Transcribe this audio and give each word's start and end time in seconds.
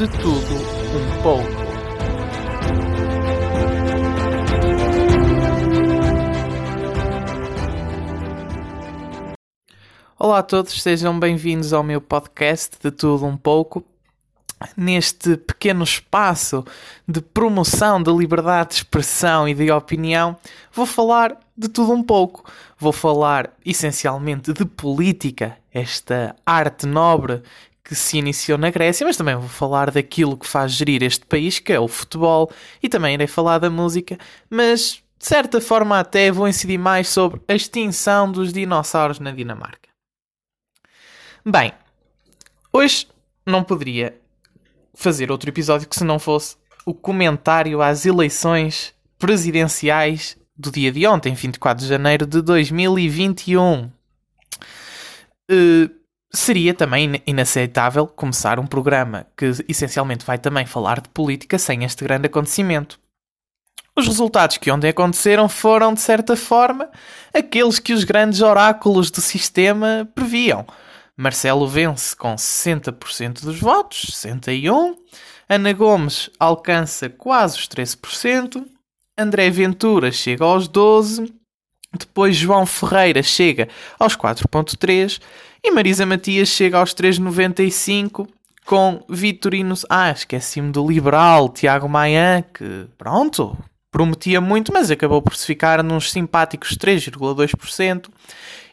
de 0.00 0.08
tudo 0.08 0.54
um 0.96 1.22
pouco. 1.22 1.44
Olá 10.18 10.38
a 10.38 10.42
todos, 10.42 10.80
sejam 10.80 11.20
bem-vindos 11.20 11.74
ao 11.74 11.82
meu 11.82 12.00
podcast 12.00 12.78
de 12.82 12.90
tudo 12.90 13.26
um 13.26 13.36
pouco. 13.36 13.84
Neste 14.74 15.36
pequeno 15.36 15.84
espaço 15.84 16.64
de 17.06 17.20
promoção 17.20 18.02
da 18.02 18.10
liberdade 18.10 18.70
de 18.70 18.74
expressão 18.76 19.46
e 19.46 19.52
de 19.52 19.70
opinião, 19.70 20.34
vou 20.72 20.86
falar 20.86 21.38
de 21.54 21.68
tudo 21.68 21.92
um 21.92 22.02
pouco. 22.02 22.50
Vou 22.78 22.92
falar 22.92 23.50
essencialmente 23.66 24.54
de 24.54 24.64
política, 24.64 25.58
esta 25.70 26.34
arte 26.46 26.86
nobre 26.86 27.42
que 27.90 27.96
se 27.96 28.18
iniciou 28.18 28.56
na 28.56 28.70
Grécia, 28.70 29.04
mas 29.04 29.16
também 29.16 29.34
vou 29.34 29.48
falar 29.48 29.90
daquilo 29.90 30.38
que 30.38 30.46
faz 30.46 30.70
gerir 30.70 31.02
este 31.02 31.26
país, 31.26 31.58
que 31.58 31.72
é 31.72 31.80
o 31.80 31.88
futebol, 31.88 32.48
e 32.80 32.88
também 32.88 33.14
irei 33.14 33.26
falar 33.26 33.58
da 33.58 33.68
música, 33.68 34.16
mas 34.48 35.02
de 35.18 35.26
certa 35.26 35.60
forma 35.60 35.98
até 35.98 36.30
vou 36.30 36.46
incidir 36.46 36.78
mais 36.78 37.08
sobre 37.08 37.40
a 37.48 37.52
extinção 37.52 38.30
dos 38.30 38.52
dinossauros 38.52 39.18
na 39.18 39.32
Dinamarca. 39.32 39.88
Bem, 41.44 41.72
hoje 42.72 43.08
não 43.44 43.64
poderia 43.64 44.16
fazer 44.94 45.32
outro 45.32 45.50
episódio 45.50 45.88
que 45.88 45.96
se 45.96 46.04
não 46.04 46.20
fosse 46.20 46.56
o 46.86 46.94
comentário 46.94 47.82
às 47.82 48.06
eleições 48.06 48.94
presidenciais 49.18 50.38
do 50.56 50.70
dia 50.70 50.92
de 50.92 51.04
ontem, 51.08 51.34
24 51.34 51.82
de 51.82 51.88
janeiro 51.88 52.24
de 52.24 52.40
2021. 52.40 53.82
Uh, 53.82 53.90
eh, 55.50 55.99
seria 56.32 56.72
também 56.72 57.20
inaceitável 57.26 58.06
começar 58.06 58.58
um 58.58 58.66
programa 58.66 59.26
que 59.36 59.46
essencialmente 59.68 60.24
vai 60.24 60.38
também 60.38 60.64
falar 60.64 61.00
de 61.00 61.08
política 61.08 61.58
sem 61.58 61.84
este 61.84 62.04
grande 62.04 62.26
acontecimento. 62.26 62.98
Os 63.96 64.06
resultados 64.06 64.56
que 64.56 64.70
ontem 64.70 64.88
aconteceram 64.88 65.48
foram, 65.48 65.92
de 65.92 66.00
certa 66.00 66.36
forma, 66.36 66.88
aqueles 67.34 67.78
que 67.78 67.92
os 67.92 68.04
grandes 68.04 68.40
oráculos 68.40 69.10
do 69.10 69.20
sistema 69.20 70.08
previam. 70.14 70.64
Marcelo 71.16 71.66
vence 71.66 72.16
com 72.16 72.34
60% 72.34 73.42
dos 73.42 73.58
votos, 73.58 74.06
61%. 74.10 74.96
Ana 75.48 75.72
Gomes 75.72 76.30
alcança 76.38 77.10
quase 77.10 77.58
os 77.58 77.66
13%. 77.66 78.64
André 79.18 79.50
Ventura 79.50 80.12
chega 80.12 80.44
aos 80.44 80.68
12%. 80.68 81.32
Depois 81.92 82.36
João 82.36 82.64
Ferreira 82.64 83.20
chega 83.20 83.68
aos 83.98 84.16
4.3 84.16 85.20
e 85.62 85.70
Marisa 85.70 86.06
Matias 86.06 86.48
chega 86.48 86.78
aos 86.78 86.94
3.95 86.94 88.28
com 88.64 89.04
Vitorino... 89.08 89.74
Ah, 89.88 90.10
esqueci-me 90.10 90.70
do 90.70 90.86
liberal 90.86 91.48
Tiago 91.48 91.88
Maia, 91.88 92.46
que 92.54 92.86
pronto, 92.96 93.56
prometia 93.90 94.40
muito, 94.40 94.72
mas 94.72 94.90
acabou 94.90 95.20
por 95.20 95.34
se 95.34 95.46
ficar 95.46 95.82
nos 95.82 96.10
simpáticos 96.10 96.76
3,2%. 96.76 98.08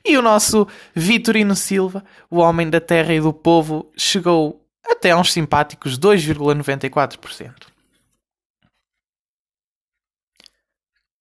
E 0.06 0.18
o 0.18 0.22
nosso 0.22 0.68
Vitorino 0.94 1.56
Silva, 1.56 2.04
o 2.30 2.38
homem 2.38 2.70
da 2.70 2.80
terra 2.80 3.14
e 3.14 3.20
do 3.20 3.34
povo, 3.34 3.92
chegou 3.98 4.64
até 4.90 5.16
uns 5.16 5.34
simpáticos 5.34 6.00
2,94%. 6.00 7.68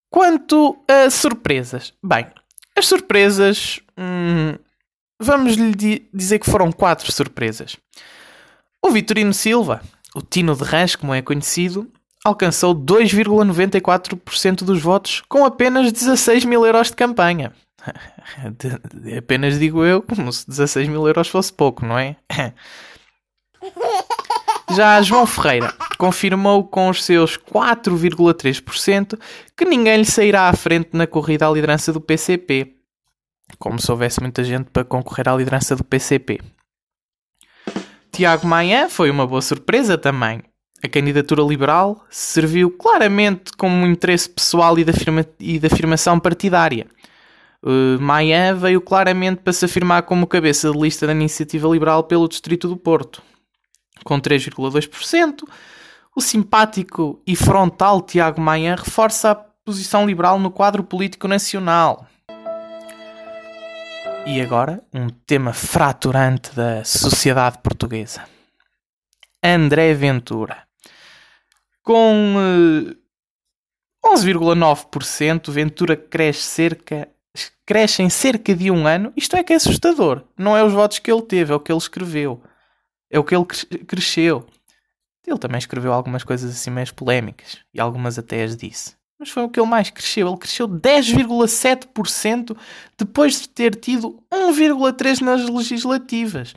Quanto 0.09 0.79
a 0.89 1.11
surpresas, 1.11 1.93
bem, 2.03 2.27
as 2.77 2.87
surpresas. 2.87 3.81
Hum, 3.99 4.57
vamos 5.21 5.55
lhe 5.55 6.07
dizer 6.13 6.39
que 6.39 6.51
foram 6.51 6.71
quatro 6.73 7.11
surpresas. 7.13 7.77
O 8.83 8.91
Vitorino 8.91 9.35
Silva, 9.35 9.83
o 10.15 10.23
Tino 10.23 10.55
de 10.55 10.63
Rãs, 10.63 10.95
como 10.95 11.15
é 11.15 11.23
conhecido, 11.23 11.91
alcançou 12.25 12.75
2,94% 12.75 14.65
dos 14.65 14.81
votos 14.81 15.23
com 15.29 15.45
apenas 15.45 15.93
16 15.93 16.45
mil 16.45 16.65
euros 16.65 16.89
de 16.89 16.97
campanha. 16.97 17.53
De, 18.59 19.17
apenas 19.17 19.59
digo 19.59 19.85
eu, 19.85 20.03
como 20.03 20.33
se 20.33 20.47
16 20.49 20.89
mil 20.89 21.07
euros 21.07 21.29
fosse 21.29 21.53
pouco, 21.53 21.87
não 21.87 21.97
é? 21.97 22.17
Já 24.75 25.01
João 25.01 25.25
Ferreira 25.27 25.73
confirmou 25.97 26.65
com 26.65 26.91
os 26.91 27.05
seus 27.05 27.39
4,3% 27.39 29.19
que 29.57 29.65
ninguém 29.65 29.99
lhe 29.99 30.05
sairá 30.05 30.49
à 30.49 30.53
frente 30.53 30.91
na 30.93 31.07
corrida 31.07 31.47
à 31.47 31.51
liderança 31.51 31.93
do 31.93 32.01
PCP. 32.01 32.76
Como 33.59 33.81
se 33.81 33.91
houvesse 33.91 34.21
muita 34.21 34.43
gente 34.45 34.71
para 34.71 34.85
concorrer 34.85 35.29
à 35.29 35.37
liderança 35.37 35.75
do 35.77 35.85
PCP. 35.85 36.41
Tiago 38.11 38.47
Maia 38.47 38.89
foi 38.89 39.11
uma 39.11 39.27
boa 39.27 39.43
surpresa 39.43 39.99
também. 39.99 40.43
A 40.83 40.89
candidatura 40.89 41.43
liberal 41.43 42.05
serviu 42.11 42.71
claramente 42.71 43.53
como 43.57 43.75
um 43.75 43.87
interesse 43.87 44.29
pessoal 44.29 44.79
e 44.79 44.85
de, 44.85 44.91
afirma 44.91 45.27
e 45.39 45.59
de 45.59 45.67
afirmação 45.67 46.21
partidária. 46.21 46.87
Uh, 47.63 48.01
Maia 48.01 48.55
veio 48.55 48.81
claramente 48.81 49.43
para 49.43 49.53
se 49.53 49.65
afirmar 49.65 50.03
como 50.03 50.27
cabeça 50.27 50.71
de 50.71 50.79
lista 50.79 51.07
da 51.07 51.13
iniciativa 51.13 51.69
liberal 51.69 52.05
pelo 52.05 52.29
Distrito 52.29 52.69
do 52.69 52.77
Porto. 52.77 53.23
Com 54.05 54.21
3,2%, 54.21 55.43
o 56.15 56.21
simpático 56.21 57.21
e 57.27 57.35
frontal 57.35 58.01
Tiago 58.01 58.41
Maia 58.41 58.77
reforça 58.77 59.31
a 59.33 59.35
posição 59.35 60.07
liberal 60.07 60.39
no 60.39 60.51
quadro 60.51 60.85
político 60.85 61.27
nacional. 61.27 62.07
E 64.27 64.41
agora, 64.41 64.83
um 64.93 65.09
tema 65.09 65.53
fraturante 65.53 66.53
da 66.55 66.85
sociedade 66.85 67.59
portuguesa. 67.59 68.29
André 69.41 69.95
Ventura. 69.95 70.67
Com 71.81 72.35
uh, 72.35 72.97
11,9%, 74.05 75.49
Ventura 75.51 75.97
cresce 75.97 76.43
cerca 76.43 77.09
cresce 77.65 78.03
em 78.03 78.09
cerca 78.09 78.55
de 78.55 78.71
um 78.71 78.87
ano, 78.87 79.13
isto 79.17 79.37
é 79.37 79.45
que 79.45 79.53
é 79.53 79.57
assustador. 79.57 80.25
Não 80.37 80.57
é 80.57 80.65
os 80.65 80.73
votos 80.73 80.99
que 80.99 81.11
ele 81.11 81.23
teve, 81.23 81.53
é 81.53 81.57
o 81.57 81.61
que 81.61 81.71
ele 81.71 81.79
escreveu. 81.79 82.43
É 83.11 83.19
o 83.19 83.25
que 83.25 83.35
ele 83.35 83.45
cresceu. 83.45 84.47
Ele 85.27 85.39
também 85.39 85.59
escreveu 85.59 85.93
algumas 85.93 86.25
coisas 86.25 86.51
assim 86.51 86.71
mais 86.71 86.91
polémicas. 86.91 87.59
E 87.75 87.81
algumas 87.81 88.19
até 88.19 88.43
as 88.43 88.57
disse. 88.57 88.97
Mas 89.19 89.31
foi 89.31 89.45
o 89.45 89.49
que 89.49 89.59
ele 89.59 89.69
mais 89.69 89.91
cresceu. 89.91 90.29
Ele 90.29 90.37
cresceu 90.37 90.69
10,7% 90.69 92.57
depois 92.99 93.41
de 93.41 93.49
ter 93.49 93.75
tido 93.75 94.23
1,3% 94.33 95.21
nas 95.23 95.49
legislativas. 95.49 96.55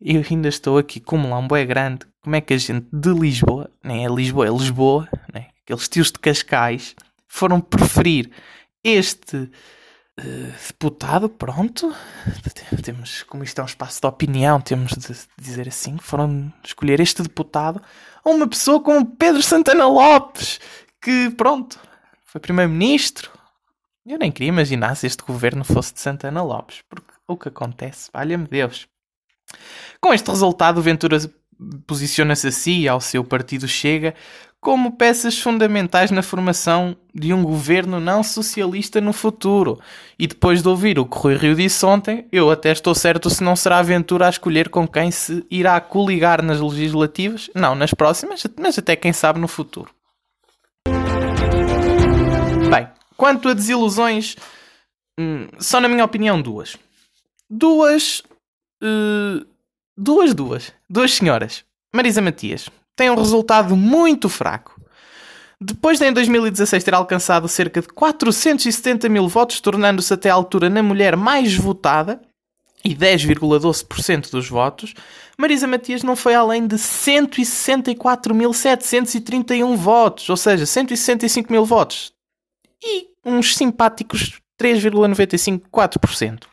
Eu 0.00 0.22
ainda 0.30 0.48
estou 0.48 0.78
aqui 0.78 1.00
como 1.00 1.28
lá 1.28 1.38
um 1.38 1.48
boé 1.48 1.64
grande. 1.64 2.06
Como 2.20 2.36
é 2.36 2.40
que 2.40 2.54
a 2.54 2.58
gente 2.58 2.86
de 2.92 3.10
Lisboa, 3.10 3.70
nem 3.82 4.04
é 4.04 4.08
Lisboa, 4.08 4.46
é 4.46 4.50
Lisboa, 4.50 5.08
né? 5.32 5.46
aqueles 5.62 5.88
tios 5.88 6.12
de 6.12 6.18
Cascais, 6.18 6.94
foram 7.26 7.60
preferir 7.60 8.30
este 8.84 9.50
eh, 10.18 10.52
deputado, 10.66 11.28
pronto. 11.28 11.94
Temos, 12.82 13.22
como 13.24 13.44
isto 13.44 13.60
é 13.60 13.62
um 13.62 13.66
espaço 13.66 14.00
de 14.00 14.06
opinião, 14.06 14.60
temos 14.60 14.92
de 14.92 15.14
dizer 15.38 15.68
assim, 15.68 15.96
foram 15.98 16.52
escolher 16.64 17.00
este 17.00 17.22
deputado 17.22 17.80
a 18.24 18.30
uma 18.30 18.48
pessoa 18.48 18.80
como 18.80 19.06
Pedro 19.06 19.42
Santana 19.42 19.86
Lopes, 19.86 20.58
que 21.00 21.30
pronto, 21.30 21.78
foi 22.24 22.40
primeiro-ministro. 22.40 23.30
Eu 24.06 24.18
nem 24.18 24.32
queria 24.32 24.48
imaginar 24.48 24.94
se 24.94 25.06
este 25.06 25.22
governo 25.22 25.64
fosse 25.64 25.92
de 25.92 26.00
Santana 26.00 26.42
Lopes, 26.42 26.82
porque 26.88 27.12
o 27.26 27.36
que 27.36 27.48
acontece, 27.48 28.10
valha-me 28.12 28.46
Deus. 28.46 28.88
Com 30.00 30.14
este 30.14 30.30
resultado, 30.30 30.80
Ventura 30.80 31.18
posiciona-se 31.86 32.48
a 32.48 32.52
si 32.52 32.80
e 32.80 32.88
ao 32.88 33.00
seu 33.00 33.24
partido 33.24 33.66
Chega 33.66 34.14
como 34.60 34.96
peças 34.96 35.38
fundamentais 35.38 36.10
na 36.10 36.22
formação 36.22 36.96
de 37.14 37.32
um 37.32 37.42
governo 37.42 38.00
não 38.00 38.24
socialista 38.24 39.00
no 39.00 39.12
futuro. 39.12 39.78
E 40.18 40.26
depois 40.26 40.62
de 40.62 40.68
ouvir 40.68 40.98
o 40.98 41.06
que 41.06 41.16
Rui 41.16 41.36
Rio 41.36 41.54
disse 41.54 41.84
ontem, 41.86 42.26
eu 42.32 42.50
até 42.50 42.72
estou 42.72 42.94
certo 42.94 43.30
se 43.30 43.42
não 43.42 43.54
será 43.54 43.76
a 43.76 43.80
aventura 43.80 44.26
a 44.26 44.30
escolher 44.30 44.68
com 44.68 44.86
quem 44.86 45.10
se 45.10 45.44
irá 45.50 45.80
coligar 45.80 46.42
nas 46.42 46.60
legislativas, 46.60 47.48
não 47.54 47.74
nas 47.74 47.94
próximas, 47.94 48.44
mas 48.58 48.78
até 48.78 48.96
quem 48.96 49.12
sabe 49.12 49.38
no 49.38 49.46
futuro. 49.46 49.90
Bem, 52.70 52.86
quanto 53.16 53.48
a 53.48 53.54
desilusões, 53.54 54.36
hum, 55.18 55.48
são 55.58 55.80
na 55.80 55.88
minha 55.88 56.04
opinião 56.04 56.40
duas. 56.40 56.76
Duas. 57.48 58.22
Uh, 58.82 59.46
duas, 59.96 60.34
duas. 60.34 60.72
Duas 60.88 61.14
senhoras. 61.14 61.64
Marisa 61.94 62.20
Matias 62.20 62.68
tem 62.94 63.10
um 63.10 63.14
resultado 63.14 63.76
muito 63.76 64.28
fraco. 64.28 64.78
Depois 65.60 65.98
de 65.98 66.06
em 66.06 66.12
2016 66.12 66.84
ter 66.84 66.94
alcançado 66.94 67.48
cerca 67.48 67.80
de 67.80 67.88
470 67.88 69.08
mil 69.08 69.26
votos, 69.28 69.60
tornando-se 69.60 70.12
até 70.12 70.30
à 70.30 70.34
altura 70.34 70.68
na 70.68 70.82
mulher 70.82 71.16
mais 71.16 71.54
votada, 71.54 72.20
e 72.84 72.94
10,12% 72.94 74.30
dos 74.30 74.48
votos, 74.48 74.94
Marisa 75.36 75.66
Matias 75.66 76.04
não 76.04 76.14
foi 76.14 76.34
além 76.34 76.64
de 76.66 76.76
164.731 76.76 79.76
votos, 79.76 80.28
ou 80.28 80.36
seja, 80.36 80.64
165 80.64 81.50
mil 81.50 81.64
votos. 81.64 82.12
E 82.82 83.08
uns 83.24 83.56
simpáticos 83.56 84.40
3,954%. 84.60 86.44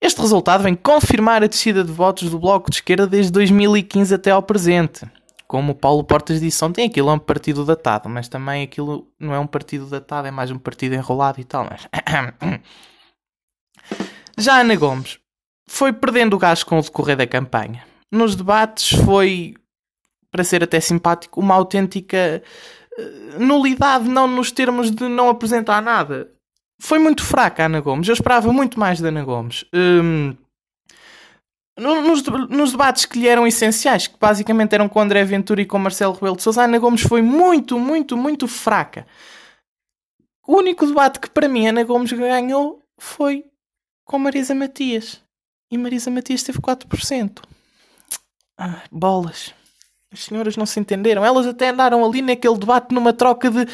Este 0.00 0.20
resultado 0.20 0.62
vem 0.62 0.76
confirmar 0.76 1.42
a 1.42 1.48
descida 1.48 1.82
de 1.82 1.90
votos 1.90 2.30
do 2.30 2.38
Bloco 2.38 2.70
de 2.70 2.76
Esquerda 2.76 3.06
desde 3.06 3.32
2015 3.32 4.14
até 4.14 4.30
ao 4.30 4.42
presente. 4.42 5.04
como 5.48 5.72
o 5.72 5.74
Paulo 5.74 6.04
Portas 6.04 6.40
disse 6.40 6.62
ontem, 6.62 6.86
aquilo 6.86 7.08
é 7.08 7.12
um 7.14 7.18
partido 7.18 7.64
datado, 7.64 8.06
mas 8.06 8.28
também 8.28 8.62
aquilo 8.62 9.10
não 9.18 9.34
é 9.34 9.38
um 9.38 9.46
partido 9.46 9.86
datado, 9.86 10.28
é 10.28 10.30
mais 10.30 10.50
um 10.50 10.58
partido 10.58 10.94
enrolado 10.94 11.40
e 11.40 11.44
tal. 11.44 11.66
Mas... 11.68 11.88
Já 14.36 14.60
Ana 14.60 14.76
Gomes 14.76 15.18
foi 15.66 15.92
perdendo 15.92 16.36
o 16.36 16.38
gás 16.38 16.62
com 16.62 16.78
o 16.78 16.82
decorrer 16.82 17.16
da 17.16 17.26
campanha. 17.26 17.82
Nos 18.12 18.36
debates 18.36 18.98
foi, 19.04 19.54
para 20.30 20.44
ser 20.44 20.62
até 20.62 20.80
simpático, 20.80 21.40
uma 21.40 21.54
autêntica 21.54 22.42
nulidade, 23.38 24.08
não 24.08 24.26
nos 24.26 24.50
termos 24.50 24.90
de 24.90 25.08
não 25.08 25.28
apresentar 25.28 25.80
nada. 25.80 26.28
Foi 26.80 26.98
muito 26.98 27.24
fraca 27.24 27.62
a 27.62 27.66
Ana 27.66 27.80
Gomes. 27.80 28.08
Eu 28.08 28.14
esperava 28.14 28.52
muito 28.52 28.78
mais 28.78 29.00
da 29.00 29.08
Ana 29.08 29.24
Gomes. 29.24 29.64
Hum, 29.74 30.34
nos, 31.78 32.22
nos, 32.48 32.72
debates 32.72 33.04
que 33.04 33.18
lhe 33.20 33.28
eram 33.28 33.46
essenciais, 33.46 34.08
que 34.08 34.18
basicamente 34.18 34.74
eram 34.74 34.88
com 34.88 35.00
André 35.00 35.24
Ventura 35.24 35.62
e 35.62 35.66
com 35.66 35.78
Marcelo 35.78 36.14
Rebelo 36.14 36.36
de 36.36 36.42
Sousa, 36.42 36.64
Ana 36.64 36.78
Gomes 36.78 37.02
foi 37.02 37.22
muito, 37.22 37.78
muito, 37.78 38.16
muito 38.16 38.48
fraca. 38.48 39.06
O 40.46 40.56
único 40.56 40.86
debate 40.86 41.20
que 41.20 41.30
para 41.30 41.48
mim 41.48 41.68
Ana 41.68 41.84
Gomes 41.84 42.12
ganhou 42.12 42.82
foi 42.98 43.44
com 44.04 44.18
Marisa 44.18 44.54
Matias. 44.54 45.22
E 45.70 45.78
Marisa 45.78 46.10
Matias 46.10 46.42
teve 46.42 46.58
4%. 46.58 47.42
Ah, 48.58 48.82
bolas. 48.90 49.54
As 50.12 50.24
senhoras 50.24 50.56
não 50.56 50.66
se 50.66 50.80
entenderam. 50.80 51.24
Elas 51.24 51.46
até 51.46 51.68
andaram 51.68 52.04
ali 52.04 52.22
naquele 52.22 52.56
debate 52.56 52.94
numa 52.94 53.12
troca 53.12 53.50
de 53.50 53.66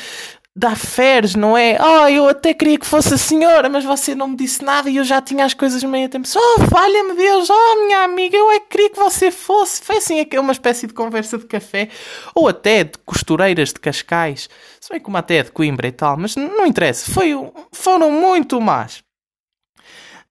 de 0.57 0.69
aferes, 0.69 1.35
não 1.35 1.59
é? 1.59 1.77
Oh, 1.81 2.09
eu 2.09 2.29
até 2.29 2.55
queria 2.55 2.79
que 2.79 2.87
fosse 2.87 3.13
a 3.13 3.19
senhora, 3.19 3.69
mas 3.69 3.85
você 3.85 4.15
não 4.15 4.29
me 4.29 4.37
disse 4.37 4.63
nada 4.63 4.89
e 4.89 4.97
eu 4.97 5.05
já 5.05 5.21
tinha 5.21 5.45
as 5.45 5.53
coisas 5.53 5.83
meio 5.83 6.07
a 6.07 6.09
tempo. 6.09 6.29
Oh, 6.37 6.63
valha-me 6.67 7.15
Deus, 7.15 7.49
oh, 7.51 7.85
minha 7.85 8.05
amiga, 8.05 8.37
eu 8.37 8.51
é 8.53 8.61
que 8.61 8.67
queria 8.69 8.91
que 8.91 8.97
você 8.97 9.33
fosse. 9.33 9.83
Foi 9.83 9.97
assim 9.97 10.25
uma 10.39 10.53
espécie 10.53 10.87
de 10.87 10.95
conversa 10.95 11.39
de 11.39 11.47
café, 11.47 11.89
ou 12.35 12.47
até 12.47 12.85
de 12.85 12.97
costureiras 13.05 13.71
de 13.71 13.81
Cascais, 13.81 14.49
se 14.81 14.89
bem 14.91 15.01
como 15.01 15.17
até 15.17 15.43
de 15.43 15.51
Coimbra 15.51 15.89
e 15.89 15.93
tal, 15.93 16.17
mas 16.17 16.37
não 16.37 16.67
interessa, 16.67 17.11
foi, 17.11 17.33
foram 17.73 18.13
muito 18.13 18.61
más. 18.61 19.03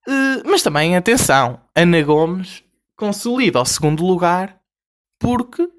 Uh, 0.07 0.41
mas 0.45 0.63
também, 0.63 0.95
atenção, 0.95 1.59
Ana 1.75 2.01
Gomes 2.01 2.63
consolida 2.95 3.61
o 3.61 3.65
segundo 3.65 4.05
lugar 4.05 4.57
porque 5.19 5.69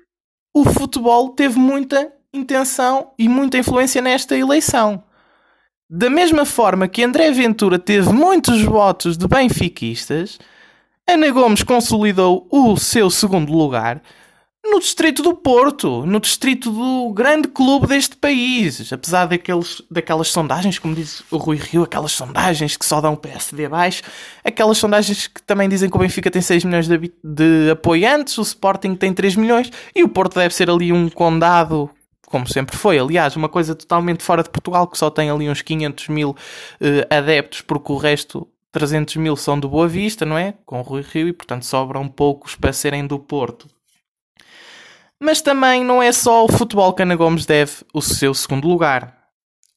o 0.55 0.65
futebol 0.65 1.31
teve 1.31 1.59
muita 1.59 2.13
intenção 2.33 3.11
e 3.19 3.29
muita 3.29 3.59
influência 3.59 4.01
nesta 4.01 4.37
eleição. 4.37 5.03
Da 5.91 6.09
mesma 6.09 6.47
forma 6.47 6.87
que 6.87 7.03
André 7.03 7.31
Ventura 7.33 7.79
teve 7.79 8.13
muitos 8.13 8.63
votos 8.63 9.19
de 9.19 9.27
benfiquistas, 9.27 10.39
Ana 11.07 11.31
Gomes 11.31 11.63
consolidou 11.63 12.47
o 12.51 12.77
seu 12.77 13.11
segundo 13.11 13.53
lugar 13.53 14.01
no 14.65 14.81
distrito 14.81 15.23
do 15.23 15.35
Porto, 15.35 16.07
no 16.07 16.19
distrito 16.19 16.71
do 16.71 17.13
grande 17.13 17.49
clube 17.49 17.87
deste 17.87 18.17
país. 18.17 18.91
Apesar 18.93 19.27
daqueles, 19.27 19.83
daquelas 19.91 20.29
sondagens, 20.29 20.79
como 20.79 20.95
diz 20.95 21.23
o 21.31 21.37
Rui 21.37 21.59
Rio, 21.59 21.83
aquelas 21.83 22.13
sondagens 22.13 22.77
que 22.77 22.85
só 22.85 23.01
dão 23.01 23.15
PSD 23.15 23.67
abaixo, 23.67 24.03
aquelas 24.43 24.79
sondagens 24.79 25.27
que 25.27 25.43
também 25.43 25.69
dizem 25.69 25.91
que 25.91 25.97
o 25.97 26.01
Benfica 26.01 26.31
tem 26.31 26.41
6 26.41 26.65
milhões 26.65 26.89
de, 26.89 27.13
de 27.23 27.71
apoiantes, 27.71 28.39
o 28.39 28.43
Sporting 28.43 28.95
tem 28.95 29.13
3 29.13 29.37
milhões 29.37 29.71
e 29.95 30.03
o 30.03 30.09
Porto 30.09 30.37
deve 30.37 30.55
ser 30.55 30.71
ali 30.71 30.93
um 30.93 31.11
condado 31.11 31.91
como 32.27 32.49
sempre 32.49 32.77
foi. 32.77 32.99
Aliás, 32.99 33.37
uma 33.37 33.49
coisa 33.49 33.77
totalmente 33.77 34.25
fora 34.25 34.43
de 34.43 34.51
Portugal, 34.51 34.89
que 34.89 34.99
só 34.99 35.09
tem 35.09 35.31
ali 35.31 35.49
uns 35.49 35.63
500 35.63 36.09
mil 36.09 36.31
uh, 36.31 36.37
adeptos, 37.09 37.61
porque 37.61 37.93
o 37.93 37.97
resto, 37.97 38.49
300 38.73 39.15
mil, 39.17 39.37
são 39.37 39.61
do 39.61 39.69
Boa 39.69 39.87
Vista, 39.87 40.27
não 40.27 40.37
é? 40.37 40.55
Com 40.67 40.81
o 40.81 40.83
Rui 40.83 41.03
Rio, 41.03 41.29
e 41.29 41.33
portanto 41.33 41.65
sobram 41.65 42.09
poucos 42.09 42.57
para 42.57 42.73
serem 42.73 43.07
do 43.07 43.21
Porto. 43.21 43.69
Mas 45.25 45.41
também 45.41 45.83
não 45.83 46.03
é 46.03 46.13
só 46.13 46.45
o 46.45 46.53
futebol 46.53 46.93
que 46.93 47.01
Ana 47.01 47.17
Gomes 47.17 47.47
deve 47.47 47.73
o 47.95 48.03
seu 48.03 48.35
segundo 48.35 48.69
lugar. 48.69 49.17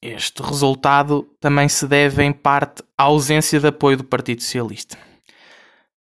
Este 0.02 0.42
resultado 0.42 1.26
também 1.40 1.70
se 1.70 1.86
deve 1.86 2.22
em 2.22 2.34
parte 2.34 2.82
à 2.98 3.04
ausência 3.04 3.58
de 3.58 3.66
apoio 3.66 3.96
do 3.96 4.04
Partido 4.04 4.42
Socialista. 4.42 4.98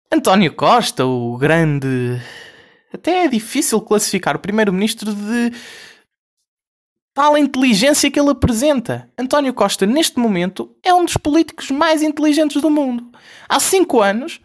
António 0.10 0.54
Costa, 0.54 1.06
o 1.06 1.38
grande. 1.38 2.18
Até 2.94 3.26
é 3.26 3.28
difícil 3.28 3.82
classificar 3.82 4.38
o 4.38 4.40
primeiro-ministro 4.40 5.14
de 5.14 5.52
tal 7.14 7.38
inteligência 7.38 8.10
que 8.10 8.18
ele 8.18 8.30
apresenta. 8.30 9.12
António 9.18 9.54
Costa, 9.54 9.86
neste 9.86 10.18
momento, 10.18 10.74
é 10.82 10.94
um 10.94 11.04
dos 11.04 11.18
políticos 11.18 11.70
mais 11.72 12.02
inteligentes 12.02 12.62
do 12.62 12.70
mundo. 12.70 13.12
Há 13.50 13.60
cinco 13.60 14.02
anos, 14.02 14.40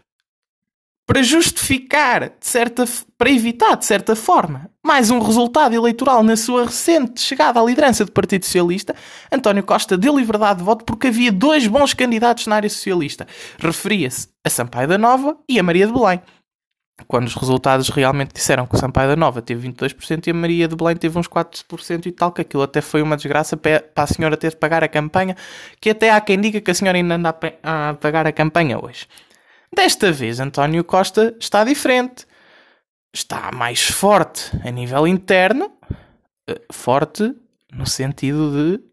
para 1.11 1.23
justificar, 1.23 2.29
de 2.29 2.47
certa, 2.47 2.85
para 3.17 3.29
evitar, 3.29 3.75
de 3.75 3.83
certa 3.83 4.15
forma, 4.15 4.69
mais 4.81 5.11
um 5.11 5.19
resultado 5.19 5.75
eleitoral 5.75 6.23
na 6.23 6.37
sua 6.37 6.63
recente 6.63 7.19
chegada 7.19 7.59
à 7.59 7.63
liderança 7.65 8.05
do 8.05 8.13
Partido 8.13 8.45
Socialista, 8.45 8.95
António 9.29 9.61
Costa 9.61 9.97
deu 9.97 10.17
liberdade 10.17 10.59
de 10.59 10.63
voto 10.63 10.85
porque 10.85 11.07
havia 11.07 11.29
dois 11.29 11.67
bons 11.67 11.93
candidatos 11.93 12.47
na 12.47 12.55
área 12.55 12.69
socialista. 12.69 13.27
Referia-se 13.59 14.29
a 14.41 14.49
Sampaio 14.49 14.87
da 14.87 14.97
Nova 14.97 15.35
e 15.49 15.59
a 15.59 15.63
Maria 15.63 15.85
de 15.85 15.91
Belém 15.91 16.21
quando 17.07 17.27
os 17.27 17.35
resultados 17.35 17.89
realmente 17.89 18.31
disseram 18.31 18.65
que 18.65 18.75
o 18.75 18.77
Sampaio 18.77 19.09
da 19.09 19.15
Nova 19.17 19.41
teve 19.41 19.67
22% 19.67 20.27
e 20.27 20.29
a 20.29 20.33
Maria 20.33 20.67
de 20.67 20.77
Belém 20.77 20.95
teve 20.95 21.19
uns 21.19 21.27
4% 21.27 22.05
e 22.05 22.11
tal, 22.11 22.31
que 22.31 22.41
aquilo 22.41 22.63
até 22.63 22.79
foi 22.79 23.01
uma 23.01 23.17
desgraça 23.17 23.57
para 23.57 23.83
a 23.95 24.07
senhora 24.07 24.37
ter 24.37 24.51
de 24.51 24.55
pagar 24.55 24.81
a 24.81 24.87
campanha, 24.87 25.35
que 25.81 25.89
até 25.89 26.11
há 26.11 26.21
quem 26.21 26.39
diga 26.39 26.61
que 26.61 26.71
a 26.71 26.75
senhora 26.75 26.97
ainda 26.97 27.15
anda 27.15 27.35
a 27.63 27.95
pagar 27.95 28.27
a 28.27 28.31
campanha 28.31 28.77
hoje. 28.79 29.07
Desta 29.73 30.11
vez, 30.11 30.39
António 30.39 30.83
Costa 30.83 31.35
está 31.39 31.63
diferente. 31.63 32.27
Está 33.13 33.51
mais 33.51 33.83
forte 33.83 34.51
a 34.65 34.71
nível 34.71 35.07
interno, 35.07 35.71
eh, 36.47 36.61
forte 36.71 37.33
no 37.71 37.85
sentido 37.85 38.51
de 38.51 38.83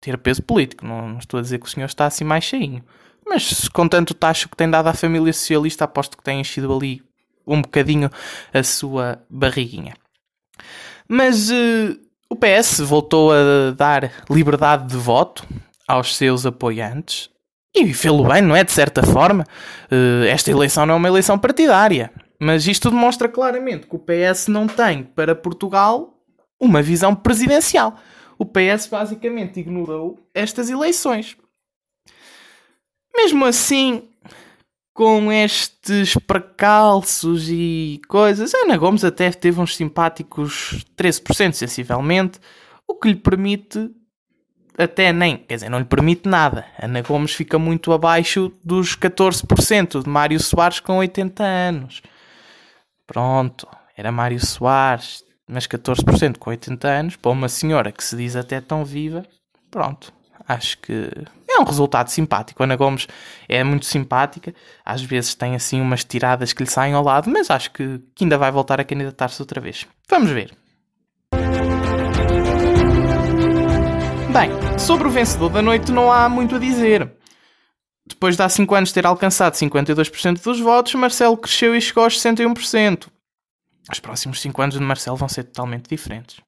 ter 0.00 0.16
peso 0.18 0.42
político. 0.42 0.86
Não, 0.86 1.08
não 1.08 1.18
estou 1.18 1.38
a 1.38 1.42
dizer 1.42 1.58
que 1.58 1.66
o 1.66 1.70
senhor 1.70 1.86
está 1.86 2.06
assim 2.06 2.24
mais 2.24 2.44
cheinho. 2.44 2.84
Mas 3.26 3.68
com 3.68 3.86
tanto 3.88 4.14
tacho 4.14 4.48
que 4.48 4.56
tem 4.56 4.70
dado 4.70 4.88
à 4.88 4.94
família 4.94 5.32
socialista, 5.32 5.84
aposto 5.84 6.16
que 6.16 6.22
tem 6.22 6.40
enchido 6.40 6.74
ali 6.74 7.02
um 7.46 7.62
bocadinho 7.62 8.10
a 8.52 8.62
sua 8.62 9.22
barriguinha. 9.28 9.94
Mas 11.08 11.50
uh, 11.50 11.98
o 12.30 12.36
PS 12.36 12.80
voltou 12.80 13.32
a 13.32 13.70
dar 13.76 14.12
liberdade 14.30 14.88
de 14.88 14.96
voto 14.96 15.46
aos 15.86 16.16
seus 16.16 16.44
apoiantes 16.44 17.30
e 17.74 17.92
fê-lo 17.92 18.24
bem, 18.24 18.42
não 18.42 18.56
é? 18.56 18.64
De 18.64 18.72
certa 18.72 19.02
forma, 19.02 19.44
uh, 19.90 20.24
esta 20.24 20.50
eleição 20.50 20.86
não 20.86 20.94
é 20.94 20.96
uma 20.96 21.08
eleição 21.08 21.38
partidária, 21.38 22.10
mas 22.40 22.66
isto 22.66 22.90
demonstra 22.90 23.28
claramente 23.28 23.86
que 23.86 23.96
o 23.96 23.98
PS 23.98 24.48
não 24.48 24.66
tem 24.66 25.02
para 25.02 25.34
Portugal 25.34 26.14
uma 26.60 26.82
visão 26.82 27.14
presidencial. 27.14 27.96
O 28.38 28.46
PS 28.46 28.86
basicamente 28.86 29.60
ignorou 29.60 30.18
estas 30.32 30.70
eleições. 30.70 31.36
Mesmo 33.16 33.44
assim, 33.44 34.04
com 34.94 35.32
estes 35.32 36.14
precalços 36.26 37.48
e 37.48 38.00
coisas, 38.08 38.54
Ana 38.54 38.76
Gomes 38.76 39.04
até 39.04 39.30
teve 39.30 39.60
uns 39.60 39.76
simpáticos 39.76 40.84
13%, 40.96 41.52
sensivelmente, 41.52 42.38
o 42.86 42.94
que 42.94 43.08
lhe 43.08 43.16
permite 43.16 43.90
até 44.78 45.12
nem, 45.12 45.36
quer 45.38 45.56
dizer, 45.56 45.68
não 45.68 45.80
lhe 45.80 45.84
permite 45.84 46.28
nada. 46.28 46.64
Ana 46.80 47.02
Gomes 47.02 47.32
fica 47.32 47.58
muito 47.58 47.92
abaixo 47.92 48.52
dos 48.64 48.96
14% 48.96 50.04
de 50.04 50.08
Mário 50.08 50.38
Soares 50.38 50.78
com 50.78 50.98
80 50.98 51.42
anos. 51.42 52.00
Pronto, 53.06 53.66
era 53.96 54.12
Mário 54.12 54.38
Soares, 54.38 55.24
mas 55.48 55.66
14% 55.66 56.38
com 56.38 56.50
80 56.50 56.88
anos, 56.88 57.16
para 57.16 57.32
uma 57.32 57.48
senhora 57.48 57.90
que 57.90 58.04
se 58.04 58.16
diz 58.16 58.36
até 58.36 58.60
tão 58.60 58.84
viva, 58.84 59.24
pronto, 59.70 60.12
acho 60.46 60.78
que 60.78 61.10
é 61.48 61.58
um 61.58 61.64
resultado 61.64 62.08
simpático. 62.08 62.62
Ana 62.62 62.76
Gomes 62.76 63.08
é 63.48 63.64
muito 63.64 63.86
simpática, 63.86 64.54
às 64.84 65.02
vezes 65.02 65.34
tem 65.34 65.56
assim 65.56 65.80
umas 65.80 66.04
tiradas 66.04 66.52
que 66.52 66.62
lhe 66.62 66.70
saem 66.70 66.94
ao 66.94 67.02
lado, 67.02 67.28
mas 67.28 67.50
acho 67.50 67.72
que, 67.72 68.00
que 68.14 68.24
ainda 68.24 68.38
vai 68.38 68.52
voltar 68.52 68.80
a 68.80 68.84
candidatar-se 68.84 69.42
outra 69.42 69.60
vez. 69.60 69.86
Vamos 70.08 70.30
ver. 70.30 70.52
Bem, 74.32 74.50
sobre 74.78 75.08
o 75.08 75.10
vencedor 75.10 75.48
da 75.48 75.62
noite 75.62 75.90
não 75.90 76.12
há 76.12 76.28
muito 76.28 76.56
a 76.56 76.58
dizer. 76.58 77.10
Depois 78.06 78.36
de 78.36 78.42
há 78.42 78.48
5 78.48 78.74
anos 78.74 78.92
ter 78.92 79.06
alcançado 79.06 79.54
52% 79.54 80.42
dos 80.42 80.60
votos, 80.60 80.94
Marcelo 80.94 81.36
cresceu 81.36 81.74
e 81.74 81.80
chegou 81.80 82.04
aos 82.04 82.20
61%. 82.20 83.08
Os 83.90 84.00
próximos 84.00 84.40
5 84.42 84.60
anos 84.60 84.76
de 84.76 84.82
Marcelo 84.82 85.16
vão 85.16 85.28
ser 85.28 85.44
totalmente 85.44 85.88
diferentes. 85.88 86.40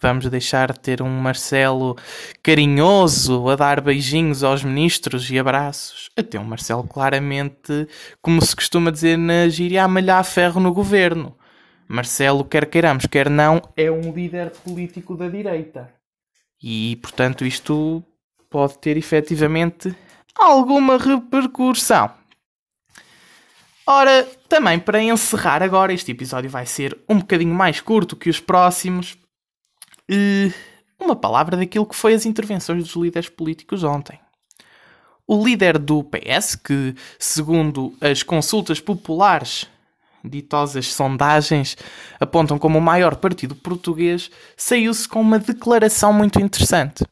Vamos 0.00 0.28
deixar 0.28 0.72
de 0.72 0.78
ter 0.78 1.02
um 1.02 1.08
Marcelo 1.08 1.96
carinhoso 2.40 3.48
a 3.48 3.56
dar 3.56 3.80
beijinhos 3.80 4.44
aos 4.44 4.62
ministros 4.62 5.28
e 5.30 5.38
abraços. 5.38 6.08
Até 6.16 6.38
um 6.38 6.44
Marcelo 6.44 6.84
claramente, 6.84 7.88
como 8.22 8.40
se 8.44 8.54
costuma 8.54 8.92
dizer 8.92 9.16
na 9.16 9.48
gíria, 9.48 9.82
a 9.82 9.88
malhar 9.88 10.22
ferro 10.24 10.60
no 10.60 10.72
governo. 10.72 11.36
Marcelo, 11.88 12.44
quer 12.44 12.66
queiramos, 12.66 13.06
quer 13.06 13.30
não, 13.30 13.62
é 13.76 13.90
um 13.90 14.12
líder 14.12 14.50
político 14.50 15.16
da 15.16 15.28
direita. 15.28 15.95
E, 16.62 16.96
portanto, 16.96 17.44
isto 17.44 18.02
pode 18.48 18.78
ter 18.78 18.96
efetivamente 18.96 19.94
alguma 20.34 20.98
repercussão. 20.98 22.10
Ora, 23.86 24.24
também 24.48 24.78
para 24.78 25.00
encerrar 25.00 25.62
agora, 25.62 25.92
este 25.92 26.10
episódio 26.10 26.50
vai 26.50 26.66
ser 26.66 26.98
um 27.08 27.18
bocadinho 27.18 27.54
mais 27.54 27.80
curto 27.80 28.16
que 28.16 28.28
os 28.28 28.40
próximos. 28.40 29.16
E 30.08 30.52
uma 30.98 31.14
palavra 31.14 31.56
daquilo 31.56 31.86
que 31.86 31.94
foi 31.94 32.14
as 32.14 32.26
intervenções 32.26 32.82
dos 32.82 32.96
líderes 32.96 33.28
políticos 33.28 33.84
ontem. 33.84 34.18
O 35.26 35.44
líder 35.44 35.78
do 35.78 36.04
PS, 36.04 36.56
que, 36.56 36.94
segundo 37.18 37.94
as 38.00 38.22
consultas 38.22 38.80
populares, 38.80 39.68
ditosas 40.28 40.92
sondagens, 40.92 41.76
apontam 42.20 42.58
como 42.58 42.78
o 42.78 42.82
maior 42.82 43.16
partido 43.16 43.54
português, 43.54 44.30
saiu-se 44.56 45.08
com 45.08 45.20
uma 45.20 45.38
declaração 45.38 46.12
muito 46.12 46.40
interessante. 46.40 47.04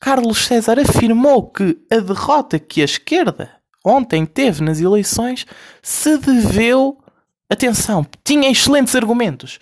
Carlos 0.00 0.46
César 0.46 0.78
afirmou 0.78 1.50
que 1.50 1.78
a 1.90 1.98
derrota 1.98 2.58
que 2.58 2.80
a 2.80 2.84
esquerda 2.84 3.58
ontem 3.84 4.24
teve 4.24 4.62
nas 4.62 4.80
eleições 4.80 5.46
se 5.82 6.18
deveu. 6.18 7.02
Atenção, 7.50 8.06
tinha 8.22 8.50
excelentes 8.50 8.94
argumentos. 8.94 9.58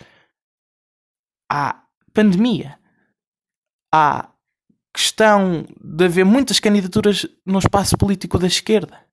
À 1.50 1.82
pandemia, 2.12 2.78
à 3.92 4.28
questão 4.92 5.66
de 5.80 6.04
haver 6.04 6.24
muitas 6.24 6.58
candidaturas 6.58 7.26
no 7.44 7.58
espaço 7.58 7.96
político 7.96 8.38
da 8.38 8.46
esquerda, 8.46 9.05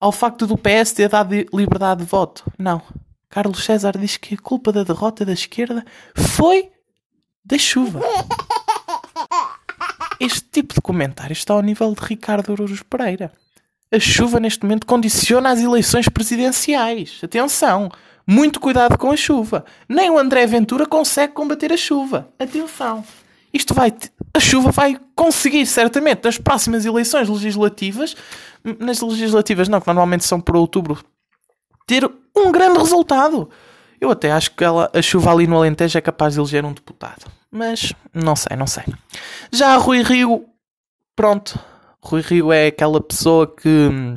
ao 0.00 0.10
facto 0.10 0.46
do 0.46 0.56
PS 0.56 0.92
ter 0.92 1.08
dado 1.08 1.34
liberdade 1.52 2.02
de 2.02 2.10
voto. 2.10 2.50
Não. 2.58 2.82
Carlos 3.28 3.64
César 3.64 3.92
diz 3.96 4.16
que 4.16 4.34
a 4.34 4.38
culpa 4.38 4.72
da 4.72 4.82
derrota 4.82 5.24
da 5.24 5.32
esquerda 5.32 5.84
foi 6.16 6.70
da 7.44 7.58
chuva. 7.58 8.00
Este 10.18 10.42
tipo 10.50 10.74
de 10.74 10.80
comentário 10.80 11.32
está 11.32 11.54
ao 11.54 11.62
nível 11.62 11.94
de 11.94 12.00
Ricardo 12.04 12.52
Aruz 12.52 12.82
Pereira 12.82 13.30
a 13.92 13.98
chuva 13.98 14.38
neste 14.38 14.62
momento 14.62 14.86
condiciona 14.86 15.50
as 15.50 15.60
eleições 15.60 16.08
presidenciais. 16.08 17.18
Atenção! 17.22 17.90
Muito 18.24 18.60
cuidado 18.60 18.96
com 18.96 19.10
a 19.10 19.16
chuva. 19.16 19.64
Nem 19.88 20.08
o 20.10 20.18
André 20.18 20.46
Ventura 20.46 20.86
consegue 20.86 21.32
combater 21.32 21.72
a 21.72 21.76
chuva. 21.76 22.28
Atenção! 22.38 23.04
Isto 23.52 23.74
vai. 23.74 23.92
A 24.40 24.42
chuva 24.42 24.70
vai 24.70 24.98
conseguir, 25.14 25.66
certamente, 25.66 26.24
nas 26.24 26.38
próximas 26.38 26.86
eleições 26.86 27.28
legislativas, 27.28 28.16
nas 28.78 29.02
legislativas 29.02 29.68
não, 29.68 29.82
que 29.82 29.86
normalmente 29.86 30.24
são 30.24 30.40
por 30.40 30.56
outubro, 30.56 31.04
ter 31.86 32.10
um 32.34 32.50
grande 32.50 32.78
resultado. 32.78 33.50
Eu 34.00 34.10
até 34.10 34.32
acho 34.32 34.52
que 34.52 34.64
ela, 34.64 34.90
a 34.94 35.02
chuva 35.02 35.30
ali 35.30 35.46
no 35.46 35.58
Alentejo 35.58 35.98
é 35.98 36.00
capaz 36.00 36.32
de 36.32 36.40
eleger 36.40 36.64
um 36.64 36.72
deputado. 36.72 37.30
Mas 37.50 37.92
não 38.14 38.34
sei, 38.34 38.56
não 38.56 38.66
sei. 38.66 38.84
Já 39.52 39.76
Rui 39.76 40.02
Rio, 40.02 40.46
pronto, 41.14 41.58
Rui 42.02 42.22
Rio 42.22 42.50
é 42.50 42.68
aquela 42.68 42.98
pessoa 42.98 43.46
que 43.46 43.68
hum, 43.68 44.14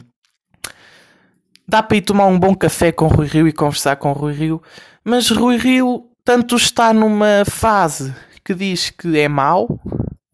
dá 1.67 1.83
para 1.83 1.97
ir 1.97 2.01
tomar 2.01 2.27
um 2.27 2.39
bom 2.39 2.55
café 2.55 2.93
com 2.93 3.07
Rui 3.07 3.27
Rio 3.27 3.45
e 3.45 3.51
conversar 3.51 3.97
com 3.97 4.13
Rui 4.13 4.31
Rio, 4.31 4.63
mas 5.03 5.29
Rui 5.29 5.57
Rio 5.57 6.09
tanto 6.23 6.55
está 6.55 6.93
numa 6.93 7.43
fase 7.45 8.15
que 8.41 8.53
diz 8.53 8.89
que 8.89 9.19
é 9.19 9.27
mau, 9.27 9.79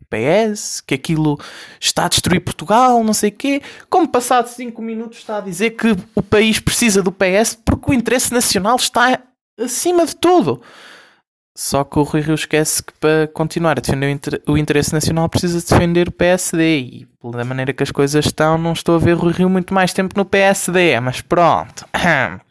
PS, 0.10 0.82
que 0.82 0.96
aquilo 0.96 1.40
está 1.80 2.06
a 2.06 2.10
destruir 2.10 2.42
Portugal, 2.42 3.04
não 3.04 3.14
sei 3.14 3.30
o 3.30 3.34
quê, 3.34 3.62
como 3.90 4.08
passado 4.08 4.48
5 4.48 4.82
minutos 4.82 5.20
está 5.20 5.38
a 5.38 5.42
dizer 5.42 5.72
que 5.72 5.96
o 6.16 6.22
país 6.24 6.60
precisa 6.60 7.04
do 7.04 7.12
PS 7.12 7.58
porque 7.64 7.92
o 7.92 7.94
interesse 7.94 8.34
nacional 8.34 8.76
está 8.76 9.22
acima 9.58 10.06
de 10.06 10.16
tudo. 10.16 10.62
Só 11.56 11.84
que 11.84 12.00
o 12.00 12.04
Rui 12.04 12.22
Rio 12.22 12.36
esquece 12.36 12.82
que 12.82 12.94
para 12.94 13.28
continuar 13.28 13.78
a 13.78 13.82
defender 13.82 14.42
o 14.48 14.58
interesse 14.58 14.94
nacional 14.94 15.28
precisa 15.28 15.60
defender 15.60 16.08
o 16.08 16.12
PSD. 16.12 16.80
E 16.80 17.08
da 17.34 17.44
maneira 17.44 17.74
que 17.74 17.84
as 17.84 17.92
coisas 17.92 18.26
estão, 18.26 18.58
não 18.58 18.72
estou 18.72 18.96
a 18.96 18.98
ver 18.98 19.14
o 19.14 19.20
Rui 19.20 19.34
Rio 19.34 19.50
muito 19.50 19.74
mais 19.74 19.92
tempo 19.92 20.14
no 20.16 20.24
PSD. 20.24 20.98
Mas 21.02 21.20
pronto. 21.20 21.86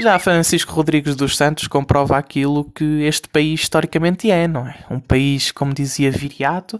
Já 0.00 0.18
Francisco 0.18 0.72
Rodrigues 0.72 1.16
dos 1.16 1.36
Santos 1.36 1.66
comprova 1.66 2.16
aquilo 2.16 2.64
que 2.72 3.02
este 3.02 3.28
país 3.28 3.60
historicamente 3.60 4.30
é, 4.30 4.46
não 4.46 4.66
é? 4.66 4.76
Um 4.88 5.00
país, 5.00 5.50
como 5.50 5.74
dizia 5.74 6.10
Viriato, 6.10 6.78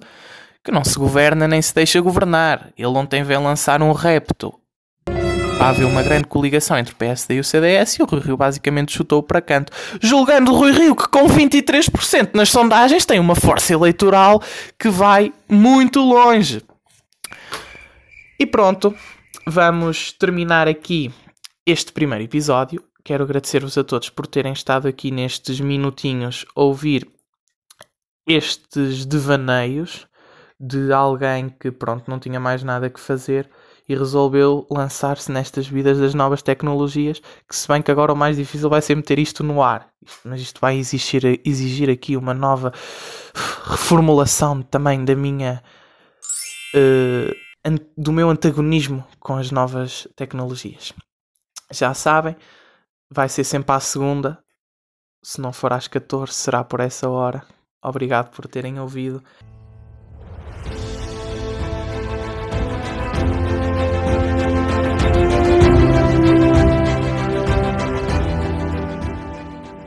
que 0.65 0.71
não 0.71 0.85
se 0.85 0.97
governa 0.99 1.49
nem 1.49 1.61
se 1.61 1.75
deixa 1.75 2.01
governar. 2.01 2.71
Ele 2.79 2.87
ontem 2.87 3.25
veio 3.25 3.43
lançar 3.43 3.83
um 3.83 3.93
repto 3.93 4.55
haver 5.61 5.85
uma 5.85 6.03
grande 6.03 6.27
coligação 6.29 6.79
entre 6.79 6.95
o 6.95 6.97
PSD 6.97 7.35
e 7.35 7.41
o 7.41 7.45
CDS 7.45 7.95
e 7.95 8.03
o 8.03 8.07
Rui 8.07 8.21
Rio 8.21 8.37
basicamente 8.37 8.93
chutou 8.93 9.23
para 9.23 9.41
canto. 9.41 9.73
Julgando 10.01 10.53
o 10.53 10.57
Rui 10.57 10.73
Rio 10.73 10.95
que 10.95 11.09
com 11.09 11.27
23% 11.27 12.31
nas 12.35 12.49
sondagens 12.49 13.05
tem 13.05 13.19
uma 13.19 13.35
força 13.35 13.73
eleitoral 13.73 14.43
que 14.79 14.89
vai 14.89 15.33
muito 15.49 16.01
longe. 16.01 16.63
E 18.39 18.47
pronto, 18.47 18.95
vamos 19.47 20.13
terminar 20.13 20.69
aqui 20.69 21.13
este 21.67 21.93
primeiro 21.93 22.25
episódio. 22.25 22.83
Quero 23.09 23.25
agradecer-vos 23.25 23.79
a 23.79 23.83
todos 23.83 24.11
por 24.11 24.27
terem 24.27 24.53
estado 24.53 24.87
aqui 24.87 25.11
nestes 25.11 25.61
minutinhos 25.61 26.45
a 26.55 26.61
ouvir 26.61 27.09
estes 28.27 29.07
devaneios 29.07 30.07
de 30.61 30.93
alguém 30.93 31.49
que, 31.49 31.71
pronto, 31.71 32.11
não 32.11 32.19
tinha 32.19 32.39
mais 32.39 32.63
nada 32.63 32.91
que 32.91 33.01
fazer 33.01 33.49
e 33.89 33.95
resolveu 33.95 34.67
lançar-se 34.71 35.33
nestas 35.33 35.67
vidas 35.67 35.99
das 35.99 36.13
novas 36.13 36.43
tecnologias, 36.43 37.23
que 37.49 37.57
se 37.57 37.67
bem 37.67 37.81
que 37.81 37.91
agora 37.91 38.13
o 38.13 38.15
mais 38.15 38.37
difícil 38.37 38.69
vai 38.69 38.83
ser 38.83 38.95
meter 38.95 39.19
isto 39.19 39.43
no 39.43 39.63
ar. 39.63 39.89
Mas 40.23 40.43
isto 40.43 40.61
vai 40.61 40.77
exigir, 40.77 41.41
exigir 41.47 41.89
aqui 41.89 42.15
uma 42.15 42.35
nova 42.35 42.75
reformulação 43.71 44.61
também 44.61 45.03
da 45.03 45.15
minha 45.15 45.63
uh, 46.75 47.81
do 47.97 48.13
meu 48.13 48.29
antagonismo 48.29 49.03
com 49.19 49.37
as 49.37 49.51
novas 49.51 50.07
tecnologias. 50.15 50.93
Já 51.73 51.95
sabem, 51.95 52.37
vai 53.11 53.29
ser 53.29 53.45
sempre 53.45 53.75
à 53.75 53.81
segunda. 53.81 54.43
Se 55.23 55.41
não 55.41 55.53
for 55.53 55.73
às 55.73 55.89
14, 55.89 56.33
será 56.33 56.63
por 56.63 56.81
essa 56.81 57.09
hora. 57.09 57.45
Obrigado 57.83 58.31
por 58.31 58.47
terem 58.47 58.79
ouvido. 58.79 59.23